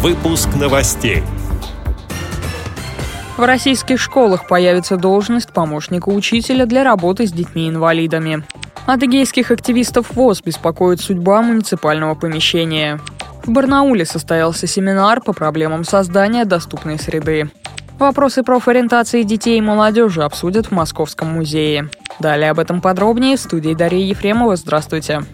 Выпуск 0.00 0.50
новостей. 0.54 1.24
В 3.36 3.44
российских 3.44 3.98
школах 4.00 4.46
появится 4.46 4.96
должность 4.96 5.52
помощника 5.52 6.10
учителя 6.10 6.66
для 6.66 6.84
работы 6.84 7.26
с 7.26 7.32
детьми-инвалидами. 7.32 8.44
Адыгейских 8.86 9.50
активистов 9.50 10.14
ВОЗ 10.14 10.40
беспокоит 10.42 11.00
судьба 11.00 11.42
муниципального 11.42 12.14
помещения. 12.14 13.00
В 13.42 13.50
Барнауле 13.50 14.04
состоялся 14.04 14.68
семинар 14.68 15.20
по 15.20 15.32
проблемам 15.32 15.82
создания 15.82 16.44
доступной 16.44 17.00
среды. 17.00 17.50
Вопросы 17.98 18.44
профориентации 18.44 19.24
детей 19.24 19.58
и 19.58 19.62
молодежи 19.62 20.22
обсудят 20.22 20.66
в 20.66 20.70
Московском 20.70 21.32
музее. 21.32 21.90
Далее 22.20 22.52
об 22.52 22.60
этом 22.60 22.80
подробнее 22.80 23.36
в 23.36 23.40
студии 23.40 23.74
Дарьи 23.74 24.04
Ефремова. 24.04 24.54
Здравствуйте 24.54 25.24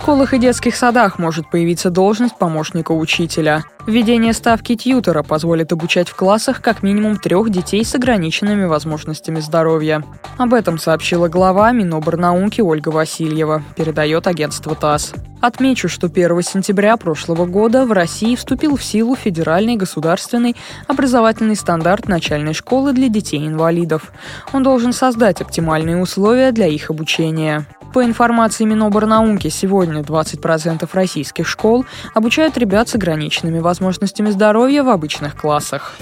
школах 0.00 0.32
и 0.32 0.38
детских 0.38 0.76
садах 0.76 1.18
может 1.18 1.50
появиться 1.50 1.90
должность 1.90 2.38
помощника 2.38 2.92
учителя. 2.92 3.64
Введение 3.86 4.32
ставки 4.32 4.74
тьютера 4.74 5.22
позволит 5.22 5.72
обучать 5.72 6.08
в 6.08 6.16
классах 6.16 6.62
как 6.62 6.82
минимум 6.82 7.18
трех 7.18 7.50
детей 7.50 7.84
с 7.84 7.94
ограниченными 7.94 8.64
возможностями 8.64 9.40
здоровья. 9.40 10.02
Об 10.38 10.54
этом 10.54 10.78
сообщила 10.78 11.28
глава 11.28 11.70
Миноборнауки 11.72 12.62
Ольга 12.62 12.88
Васильева, 12.88 13.62
передает 13.76 14.26
агентство 14.26 14.74
ТАСС. 14.74 15.12
Отмечу, 15.40 15.88
что 15.88 16.08
1 16.08 16.42
сентября 16.42 16.96
прошлого 16.98 17.46
года 17.46 17.86
в 17.86 17.92
России 17.92 18.36
вступил 18.36 18.76
в 18.76 18.84
силу 18.84 19.16
федеральный 19.16 19.76
государственный 19.76 20.54
образовательный 20.86 21.56
стандарт 21.56 22.08
начальной 22.08 22.52
школы 22.52 22.92
для 22.92 23.08
детей-инвалидов. 23.08 24.12
Он 24.52 24.62
должен 24.62 24.92
создать 24.92 25.40
оптимальные 25.40 25.96
условия 25.96 26.52
для 26.52 26.66
их 26.66 26.90
обучения. 26.90 27.66
По 27.94 28.04
информации 28.04 28.64
Миноборнауки, 28.64 29.48
сегодня 29.48 30.02
20% 30.02 30.88
российских 30.92 31.48
школ 31.48 31.86
обучают 32.14 32.58
ребят 32.58 32.88
с 32.88 32.94
ограниченными 32.94 33.58
возможностями 33.58 34.30
здоровья 34.30 34.82
в 34.82 34.90
обычных 34.90 35.36
классах. 35.36 35.96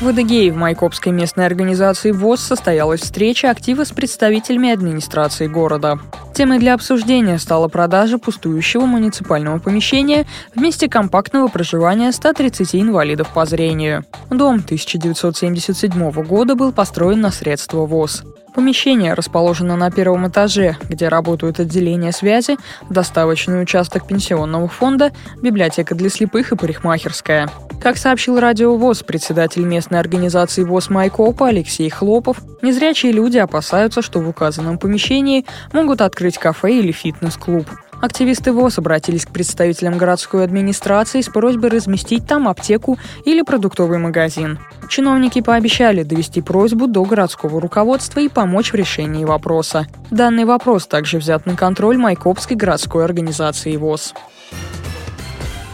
В 0.00 0.06
Адыгее 0.06 0.52
в 0.52 0.56
Майкопской 0.56 1.10
местной 1.10 1.44
организации 1.44 2.12
ВОЗ 2.12 2.40
состоялась 2.40 3.00
встреча 3.00 3.50
актива 3.50 3.82
с 3.82 3.90
представителями 3.90 4.70
администрации 4.70 5.48
города. 5.48 5.98
Темой 6.34 6.60
для 6.60 6.74
обсуждения 6.74 7.36
стала 7.40 7.66
продажа 7.66 8.18
пустующего 8.18 8.86
муниципального 8.86 9.58
помещения 9.58 10.24
в 10.54 10.60
месте 10.60 10.88
компактного 10.88 11.48
проживания 11.48 12.12
130 12.12 12.76
инвалидов 12.76 13.30
по 13.34 13.44
зрению. 13.44 14.04
Дом 14.30 14.62
1977 14.64 16.12
года 16.22 16.54
был 16.54 16.70
построен 16.70 17.20
на 17.20 17.32
средства 17.32 17.84
ВОЗ. 17.84 18.22
Помещение 18.58 19.14
расположено 19.14 19.76
на 19.76 19.88
первом 19.88 20.26
этаже, 20.26 20.76
где 20.88 21.06
работают 21.06 21.60
отделение 21.60 22.10
связи, 22.10 22.56
доставочный 22.90 23.62
участок 23.62 24.08
пенсионного 24.08 24.66
фонда, 24.66 25.12
библиотека 25.40 25.94
для 25.94 26.10
слепых 26.10 26.50
и 26.50 26.56
парикмахерская. 26.56 27.48
Как 27.80 27.96
сообщил 27.96 28.40
Радио 28.40 28.74
ВОЗ, 28.74 29.04
председатель 29.04 29.62
местной 29.62 30.00
организации 30.00 30.64
ВОЗ 30.64 30.90
Майкопа 30.90 31.46
Алексей 31.46 31.88
Хлопов, 31.88 32.38
незрячие 32.60 33.12
люди 33.12 33.38
опасаются, 33.38 34.02
что 34.02 34.18
в 34.18 34.28
указанном 34.28 34.76
помещении 34.76 35.46
могут 35.72 36.00
открыть 36.00 36.36
кафе 36.36 36.80
или 36.80 36.90
фитнес-клуб. 36.90 37.68
Активисты 38.00 38.52
ВОЗ 38.52 38.78
обратились 38.78 39.26
к 39.26 39.30
представителям 39.30 39.98
городской 39.98 40.44
администрации 40.44 41.20
с 41.20 41.28
просьбой 41.28 41.70
разместить 41.70 42.26
там 42.26 42.48
аптеку 42.48 42.96
или 43.24 43.42
продуктовый 43.42 43.98
магазин. 43.98 44.58
Чиновники 44.88 45.40
пообещали 45.40 46.04
довести 46.04 46.40
просьбу 46.40 46.86
до 46.86 47.04
городского 47.04 47.60
руководства 47.60 48.20
и 48.20 48.28
помочь 48.28 48.72
в 48.72 48.76
решении 48.76 49.24
вопроса. 49.24 49.86
Данный 50.10 50.44
вопрос 50.44 50.86
также 50.86 51.18
взят 51.18 51.44
на 51.44 51.56
контроль 51.56 51.98
Майкопской 51.98 52.56
городской 52.56 53.04
организации 53.04 53.76
ВОЗ. 53.76 54.14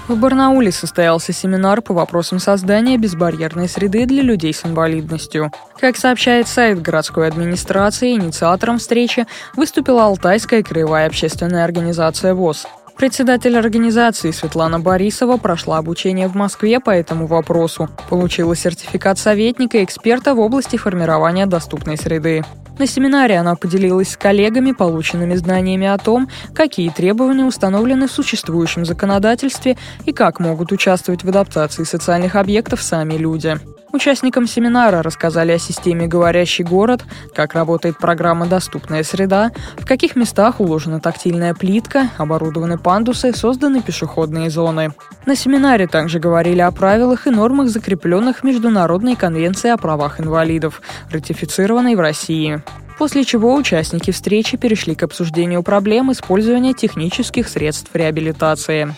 В 0.07 0.17
Барнауле 0.17 0.71
состоялся 0.71 1.33
семинар 1.33 1.81
по 1.81 1.95
вопросам 1.95 2.39
создания 2.39 2.99
безбарьерной 2.99 3.71
среды 3.71 4.05
для 4.05 4.23
людей 4.23 4.53
с 4.53 4.67
инвалидностью. 4.67 5.51
Как 5.81 5.97
сообщает 5.97 6.47
сайт 6.47 6.83
городской 6.83 7.27
администрации, 7.27 8.13
инициатором 8.13 8.77
встречи 8.79 9.27
выступила 9.57 10.05
Алтайская 10.05 10.63
краевая 10.63 11.07
общественная 11.07 11.65
организация 11.65 12.35
ВОЗ. 12.35 12.67
Председатель 12.99 13.57
организации 13.57 14.31
Светлана 14.31 14.79
Борисова 14.79 15.39
прошла 15.39 15.79
обучение 15.79 16.29
в 16.29 16.35
Москве 16.35 16.81
по 16.81 16.91
этому 16.91 17.27
вопросу. 17.27 17.89
Получила 18.11 18.55
сертификат 18.55 19.19
советника 19.19 19.79
и 19.79 19.85
эксперта 19.85 20.35
в 20.35 20.41
области 20.41 20.77
формирования 20.77 21.47
доступной 21.47 21.97
среды. 21.97 22.45
На 22.79 22.87
семинаре 22.87 23.39
она 23.39 23.55
поделилась 23.55 24.11
с 24.11 24.17
коллегами 24.17 24.73
полученными 24.73 25.37
знаниями 25.37 25.87
о 25.87 25.97
том, 25.97 26.29
какие 26.55 26.91
требования 26.91 27.45
установлены 27.45 28.09
в 28.09 28.13
существующем 28.13 28.85
законодательстве 28.85 29.77
и 30.05 30.13
как 30.13 30.41
могут 30.41 30.73
участвовать 30.73 31.23
в 31.23 31.29
адаптации 31.29 31.85
социальных 31.85 32.35
объектов 32.35 32.83
сами 32.83 33.15
люди. 33.15 33.59
Участникам 33.95 34.49
семинара 34.49 35.05
рассказали 35.05 35.53
о 35.53 35.59
системе 35.61 36.09
«Говорящий 36.09 36.65
город», 36.65 37.05
как 37.33 37.55
работает 37.55 37.97
программа 37.97 38.45
«Доступная 38.47 39.05
среда», 39.05 39.53
в 39.79 39.87
каких 39.87 40.17
местах 40.17 40.59
уложена 40.59 40.99
тактильная 40.99 41.55
плитка, 41.55 42.11
оборудованы 42.19 42.77
пандусы, 42.77 43.33
созданы 43.33 43.83
пешеходные 43.83 44.51
зоны. 44.51 44.93
На 45.27 45.37
семинаре 45.37 45.87
также 45.87 46.19
говорили 46.19 46.61
о 46.61 46.73
правилах 46.73 47.29
и 47.29 47.31
нормах, 47.31 47.69
закрепленных 47.69 48.43
Международной 48.43 49.15
конвенции 49.15 49.71
о 49.71 49.77
правах 49.77 50.19
инвалидов, 50.21 50.83
ратифицированной 51.13 51.95
в 51.95 52.01
России. 52.01 52.64
После 52.99 53.25
чего 53.25 53.55
участники 53.55 54.11
встречи 54.13 54.57
перешли 54.57 54.95
к 54.95 55.03
обсуждению 55.03 55.63
проблем 55.63 56.13
использования 56.13 56.75
технических 56.75 57.49
средств 57.49 57.91
реабилитации. 57.95 58.95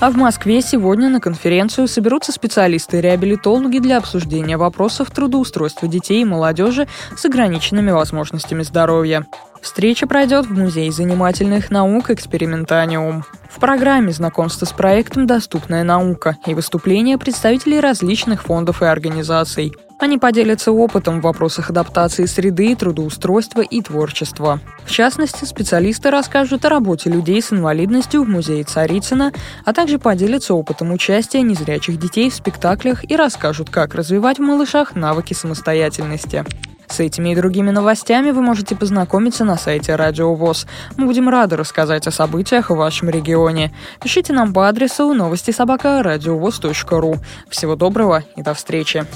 А 0.00 0.10
в 0.10 0.16
Москве 0.16 0.62
сегодня 0.62 1.10
на 1.10 1.20
конференцию 1.20 1.86
соберутся 1.86 2.32
специалисты-реабилитологи 2.32 3.80
для 3.80 3.98
обсуждения 3.98 4.56
вопросов 4.56 5.10
трудоустройства 5.10 5.88
детей 5.88 6.22
и 6.22 6.24
молодежи 6.24 6.88
с 7.14 7.24
ограниченными 7.26 7.90
возможностями 7.90 8.62
здоровья. 8.62 9.26
Встреча 9.60 10.06
пройдет 10.06 10.46
в 10.46 10.58
Музее 10.58 10.90
занимательных 10.90 11.70
наук 11.70 12.08
«Экспериментаниум». 12.10 13.24
В 13.50 13.60
программе 13.60 14.10
знакомство 14.10 14.64
с 14.64 14.72
проектом 14.72 15.26
«Доступная 15.26 15.84
наука» 15.84 16.38
и 16.46 16.54
выступления 16.54 17.18
представителей 17.18 17.78
различных 17.80 18.44
фондов 18.44 18.80
и 18.80 18.86
организаций– 18.86 19.74
они 20.00 20.18
поделятся 20.18 20.72
опытом 20.72 21.20
в 21.20 21.24
вопросах 21.24 21.70
адаптации 21.70 22.26
среды, 22.26 22.74
трудоустройства 22.74 23.60
и 23.60 23.82
творчества. 23.82 24.60
В 24.84 24.90
частности, 24.90 25.44
специалисты 25.44 26.10
расскажут 26.10 26.64
о 26.64 26.68
работе 26.68 27.10
людей 27.10 27.40
с 27.40 27.52
инвалидностью 27.52 28.24
в 28.24 28.28
музее 28.28 28.64
Царицына, 28.64 29.32
а 29.64 29.72
также 29.72 29.98
поделятся 29.98 30.54
опытом 30.54 30.92
участия 30.92 31.42
незрячих 31.42 31.98
детей 31.98 32.30
в 32.30 32.34
спектаклях 32.34 33.08
и 33.10 33.16
расскажут, 33.16 33.70
как 33.70 33.94
развивать 33.94 34.38
в 34.38 34.42
малышах 34.42 34.94
навыки 34.94 35.34
самостоятельности. 35.34 36.44
С 36.90 36.98
этими 36.98 37.30
и 37.30 37.36
другими 37.36 37.70
новостями 37.70 38.32
вы 38.32 38.42
можете 38.42 38.74
познакомиться 38.74 39.44
на 39.44 39.56
сайте 39.56 39.94
Радио 39.94 40.34
ВОЗ. 40.34 40.66
Мы 40.96 41.06
будем 41.06 41.28
рады 41.28 41.56
рассказать 41.56 42.08
о 42.08 42.10
событиях 42.10 42.70
в 42.70 42.74
вашем 42.74 43.10
регионе. 43.10 43.72
Пишите 44.02 44.32
нам 44.32 44.52
по 44.52 44.68
адресу 44.68 45.14
новости 45.14 45.52
собака 45.52 46.02
ру. 46.02 47.16
Всего 47.48 47.76
доброго 47.76 48.24
и 48.34 48.42
до 48.42 48.54
встречи. 48.54 49.06